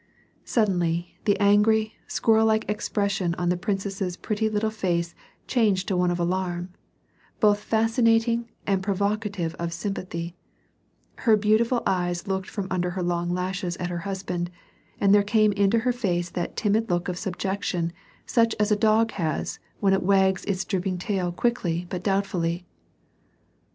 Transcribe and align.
Suddenly 0.45 1.19
the 1.25 1.39
angry, 1.39 1.93
squirrel 2.07 2.47
like 2.47 2.67
expression 2.67 3.35
on 3.35 3.49
the 3.49 3.55
prin 3.55 3.77
cess's 3.77 4.17
pretty 4.17 4.49
little 4.49 4.71
face 4.71 5.13
changed 5.45 5.87
to 5.87 5.95
one 5.95 6.09
of 6.09 6.19
alarm, 6.19 6.69
both 7.39 7.59
fascinat 7.69 8.27
ing 8.27 8.49
and 8.65 8.81
provocative 8.81 9.53
of 9.59 9.71
sympathy; 9.71 10.35
her 11.17 11.37
beautiful 11.37 11.83
eyes 11.85 12.27
looked 12.27 12.49
from 12.49 12.65
under 12.71 12.89
her 12.89 13.03
long 13.03 13.29
lashes 13.29 13.77
at 13.77 13.91
her 13.91 13.99
husband, 13.99 14.49
and 14.99 15.13
there 15.13 15.21
came 15.21 15.51
into 15.51 15.77
her 15.77 15.93
face 15.93 16.31
that 16.31 16.55
timid 16.55 16.89
look 16.89 17.07
of 17.07 17.15
subjection 17.19 17.93
such 18.25 18.55
as 18.59 18.71
a 18.71 18.75
dog 18.75 19.11
has 19.11 19.59
when 19.81 19.93
it 19.93 20.01
wags 20.01 20.43
its 20.45 20.65
drooping 20.65 20.97
tail 20.97 21.31
quickly 21.31 21.85
but 21.91 22.01
doubtfully. 22.01 22.65